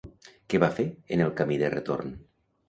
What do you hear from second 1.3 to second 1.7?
camí